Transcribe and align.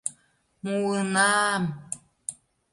Муына-а-ам! 0.63 1.63